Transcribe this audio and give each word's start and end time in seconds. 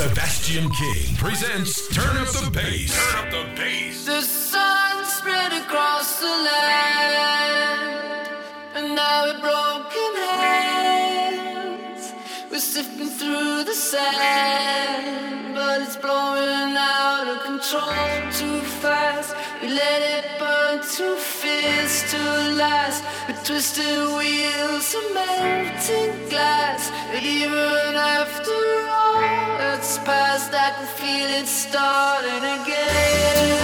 Sebastian 0.00 0.70
King 0.70 1.14
presents 1.16 1.86
Turn 1.88 2.16
Up 2.16 2.28
the 2.28 2.50
Bass. 2.50 2.90
Turn 2.96 3.18
up 3.18 3.30
the 3.30 3.44
bass. 3.54 4.06
The 4.06 4.22
sun 4.22 5.04
spread 5.04 5.52
across 5.52 6.20
the 6.20 6.26
land, 6.48 7.80
and 8.76 8.94
now 8.94 9.26
with 9.26 9.42
broken 9.42 10.14
hands, 10.40 12.14
we're 12.50 12.60
sifting 12.60 13.10
through 13.10 13.64
the 13.64 13.74
sand, 13.74 15.54
but 15.54 15.82
it's 15.82 15.96
blowing 15.96 16.76
out 16.78 17.28
of 17.28 17.42
control 17.42 17.92
too 18.32 18.62
fast. 18.80 19.36
We 19.60 19.68
let 19.68 20.00
it 20.00 20.39
burnt 20.70 20.84
through 20.84 21.16
fears 21.16 22.04
to 22.10 22.18
last 22.56 23.02
with 23.26 23.42
twisted 23.44 23.98
wheels 24.16 24.94
and 24.94 25.14
melting 25.14 26.28
glass. 26.28 26.90
But 27.12 27.22
even 27.22 27.94
after 27.96 28.60
all 28.88 29.20
that's 29.58 29.98
passed, 29.98 30.52
I 30.54 30.70
can 30.76 30.86
feel 30.98 31.30
it 31.40 31.46
starting 31.46 32.44
again. 32.58 33.58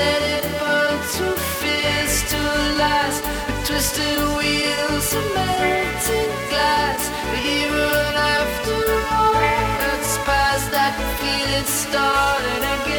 Let 0.00 0.22
it 0.36 0.46
burn 0.60 0.98
through 1.12 1.40
fears 1.60 2.14
to 2.32 2.40
last 2.82 3.22
with 3.46 3.66
twisted 3.66 4.18
wheels 4.38 5.08
and 5.18 5.28
melting 5.34 6.32
glass. 6.50 7.02
But 7.30 7.42
even 7.60 8.12
after 8.36 8.78
all 9.16 9.32
that's 9.82 10.18
passed, 10.28 10.72
I 10.72 10.88
can 10.96 11.10
feel 11.20 11.50
it 11.60 11.66
starting 11.66 12.64
again 12.74 12.89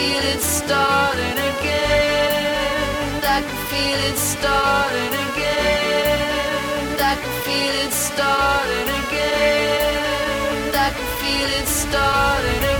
feel 0.00 0.24
it 0.34 0.40
starting 0.40 1.38
again. 1.52 3.20
I 3.36 3.40
can 3.46 3.60
feel 3.70 4.00
it 4.10 4.18
starting 4.32 5.14
again. 5.28 6.96
I 7.10 7.14
can 7.22 7.34
feel 7.44 7.74
it 7.84 7.92
starting 7.92 8.88
again. 9.02 10.72
I 10.86 10.90
can 10.96 11.08
feel 11.20 11.50
it 11.60 11.68
starting 11.68 12.62
again. 12.64 12.79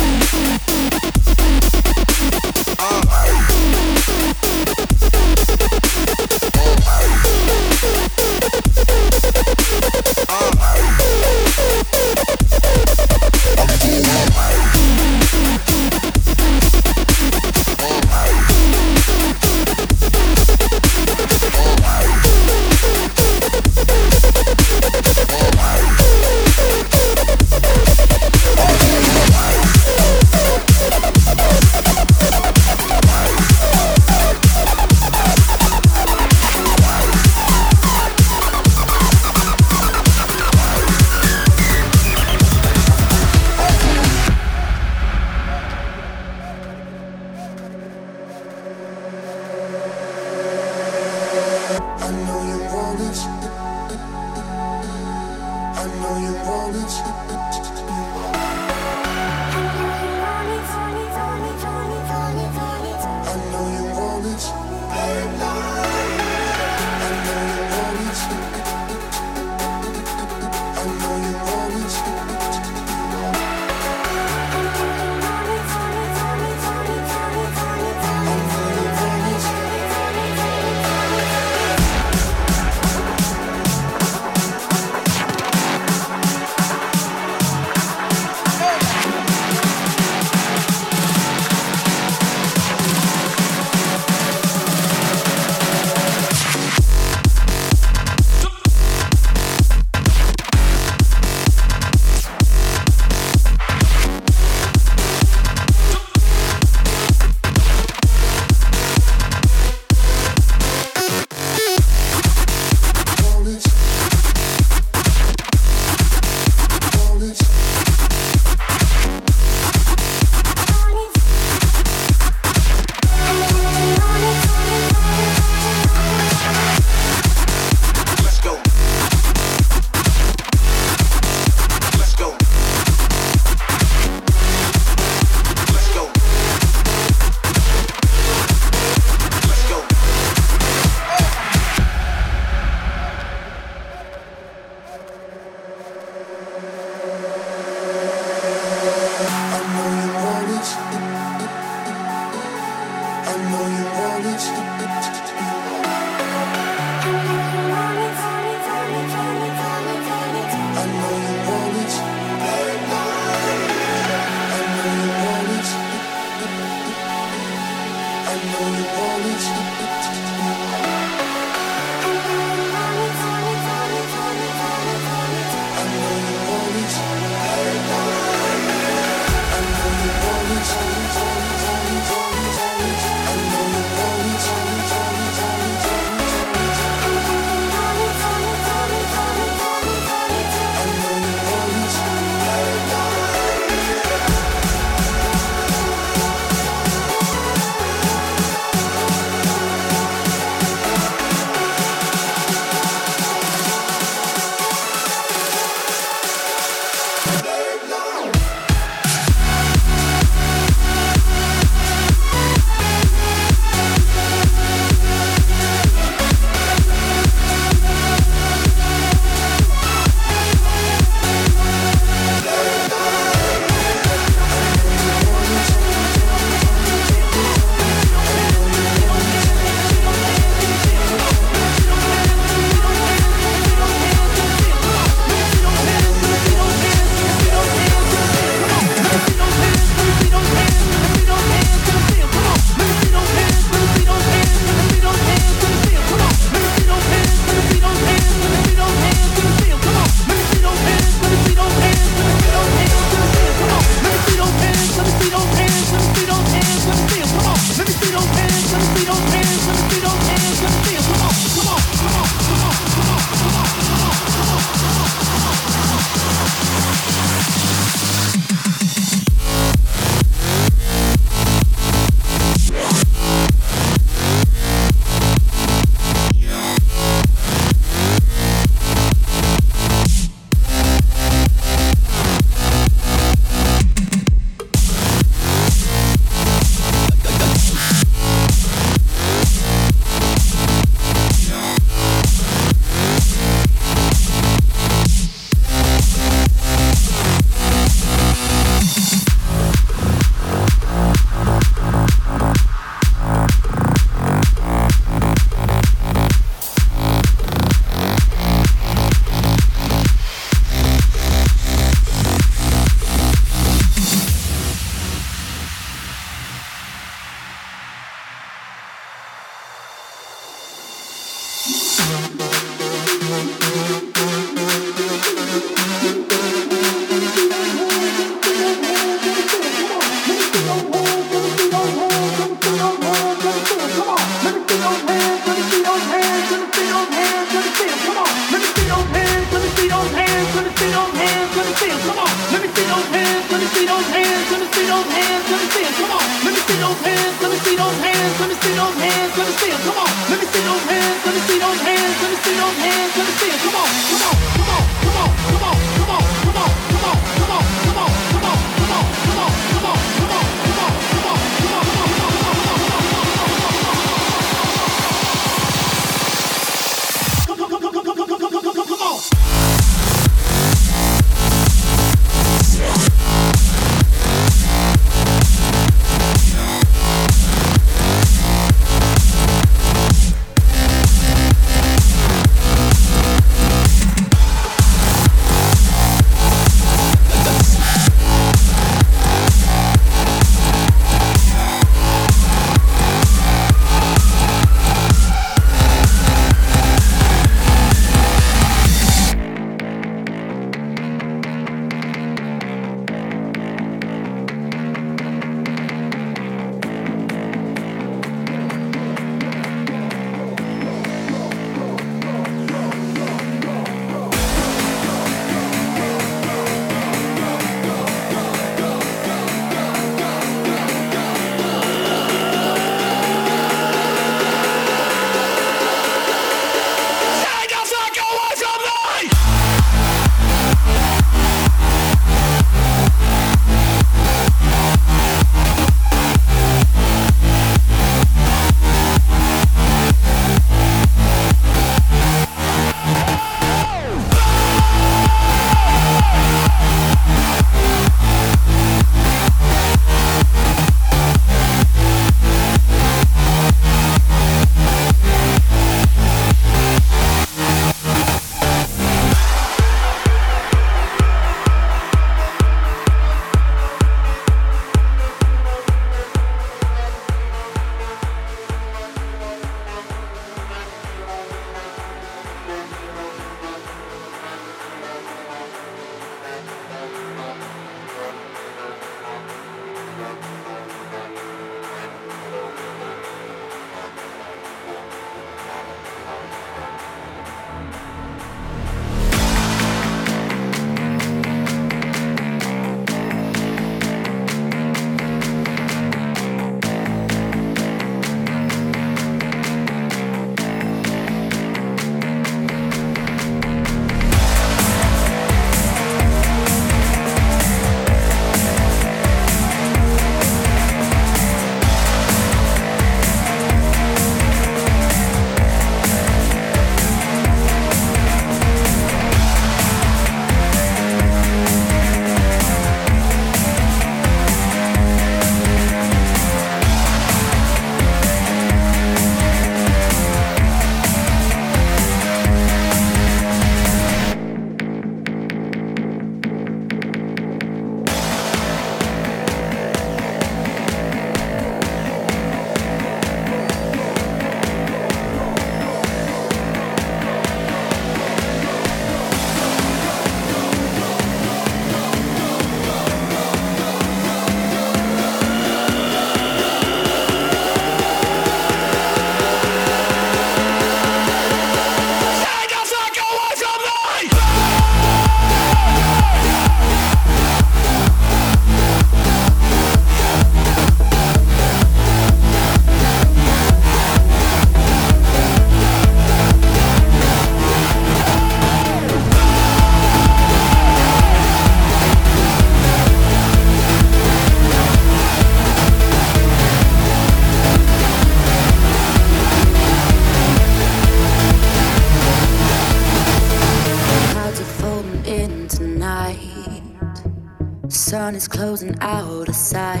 Closing 598.48 598.96
out 599.02 599.50
of 599.50 599.54
sight. 599.54 600.00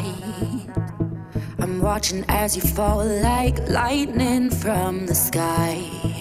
I'm 1.58 1.82
watching 1.82 2.24
as 2.28 2.56
you 2.56 2.62
fall 2.62 3.04
like 3.04 3.68
lightning 3.68 4.48
from 4.48 5.04
the 5.04 5.14
sky. 5.14 6.13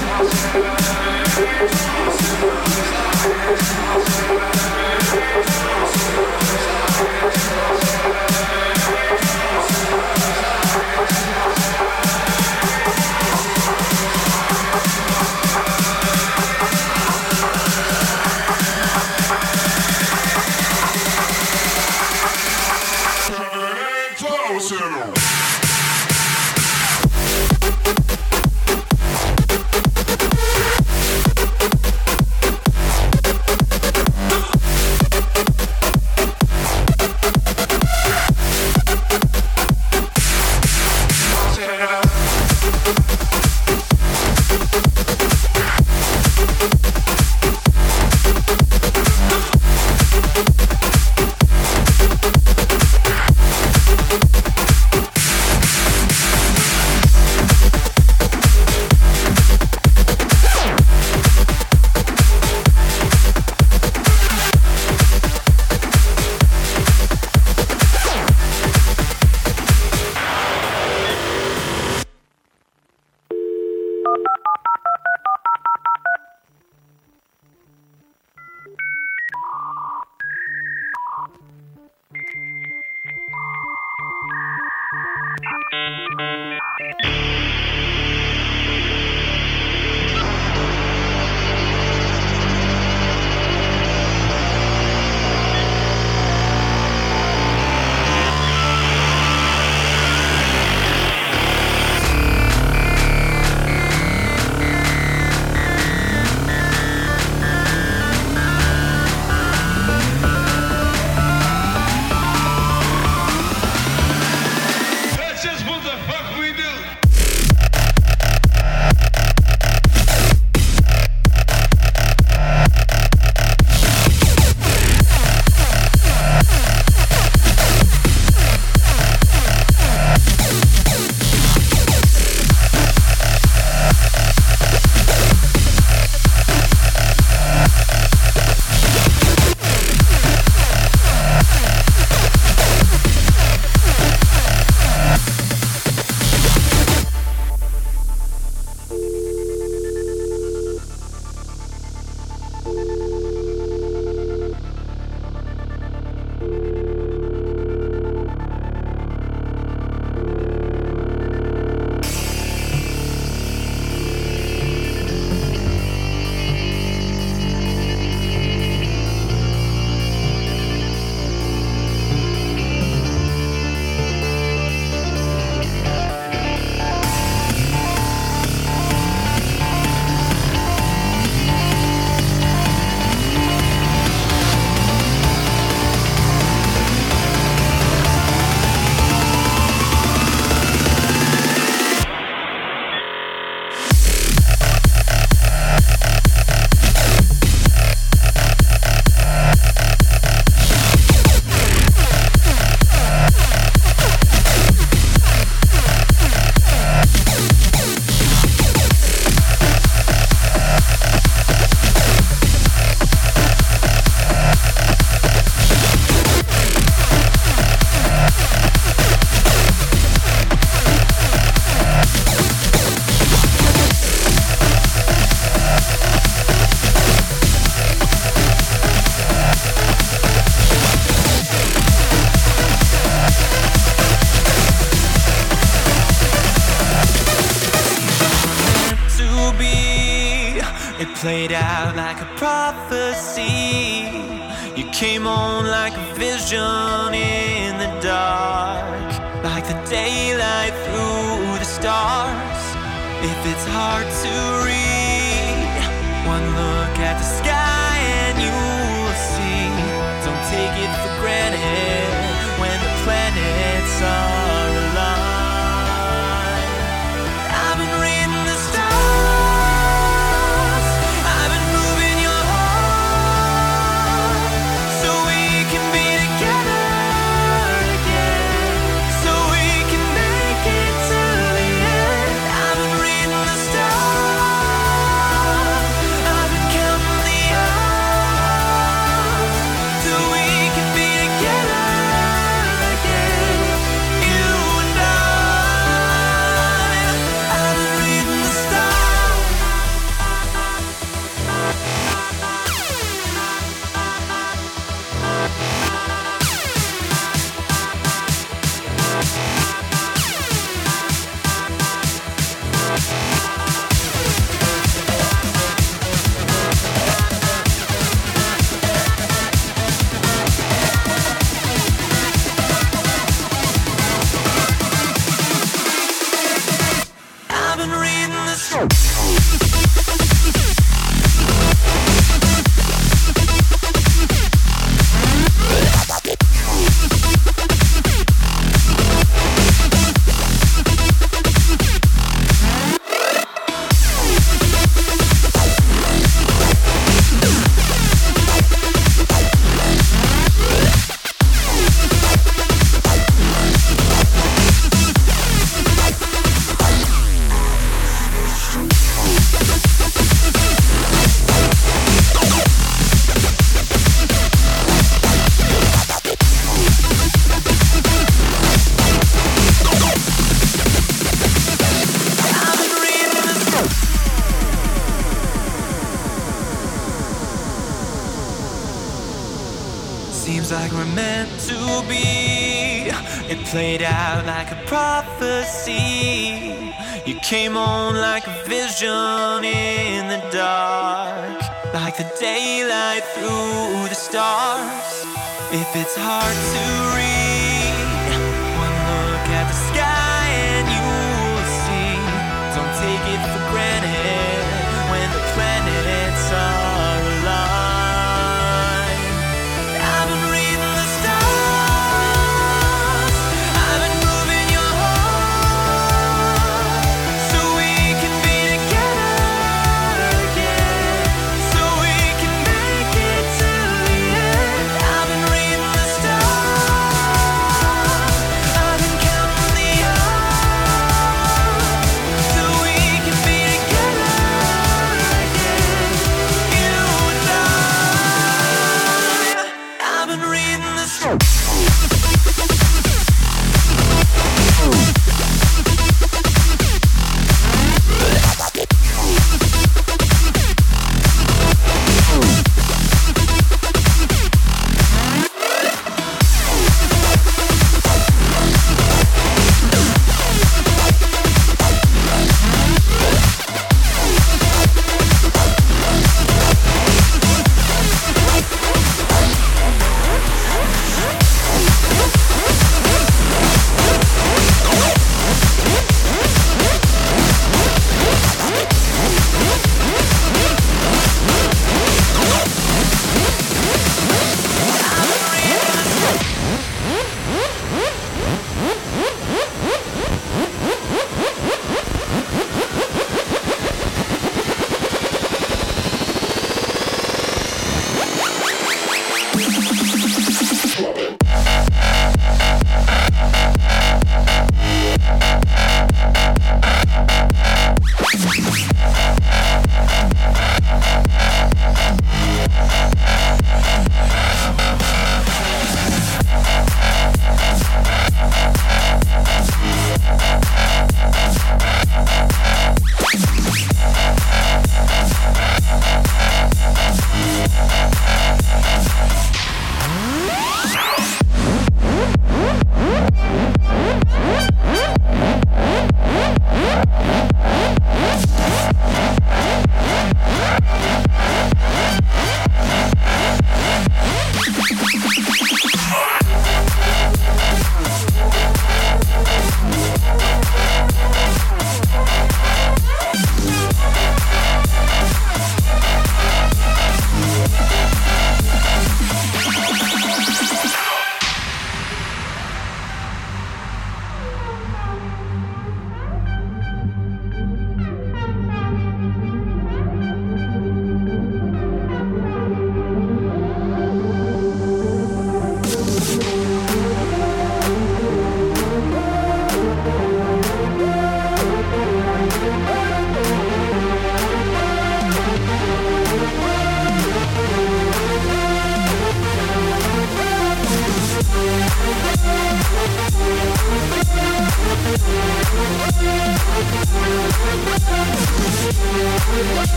came 387.50 387.78
on 387.78 388.16
like 388.16 388.48
a 388.48 388.64
vision 388.66 389.64
in 389.64 390.28
the 390.28 390.42
dark, 390.52 391.62
like 391.94 392.18
the 392.18 392.28
daylight 392.40 393.24
through 393.36 394.08
the 394.10 394.16
stars. 394.16 395.24
If 395.72 395.96
it's 395.96 396.16
hard 396.18 396.56
to 396.56 397.16
read. 397.16 397.35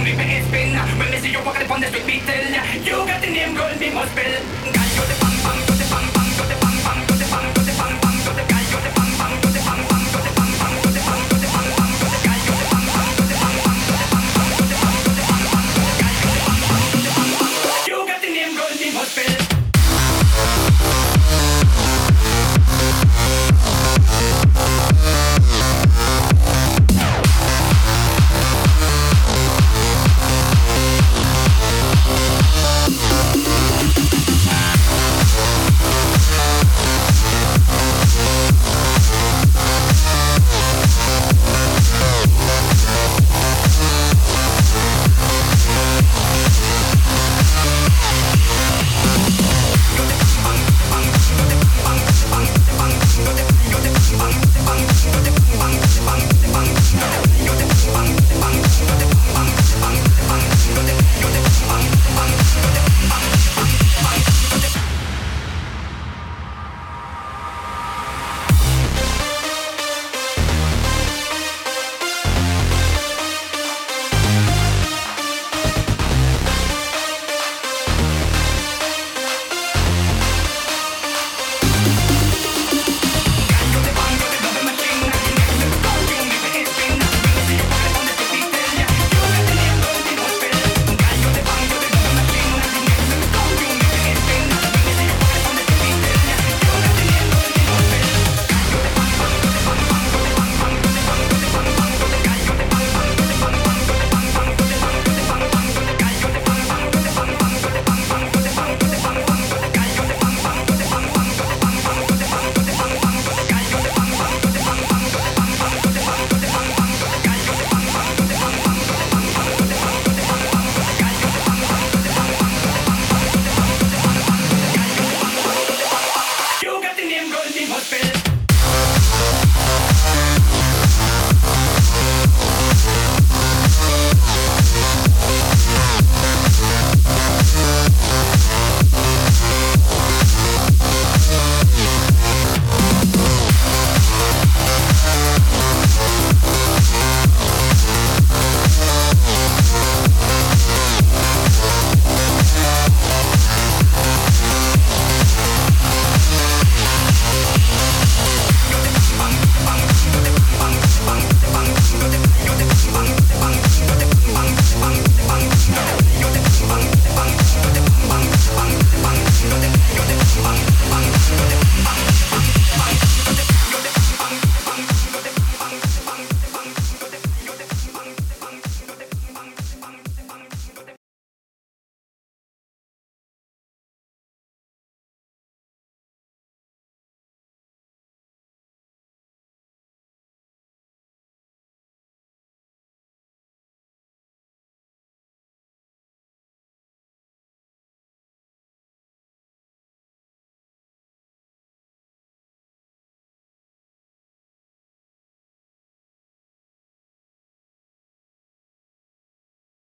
only 0.00 0.16
been 0.16 0.30
it's 0.30 0.50
been 0.50 0.72
When 0.98 1.10
me 1.10 1.18
see 1.18 1.30
you 1.30 1.44
walk 1.44 1.60
upon 1.62 1.80
the 1.80 1.88
street 1.88 2.06
You 2.84 2.96
got 3.06 3.20
the 3.20 3.30
name 3.30 3.54
girl, 3.54 3.76
me 3.78 3.92
must 3.92 4.12
spell. 4.12 4.42
Girl, 4.72 5.14
you 5.14 5.19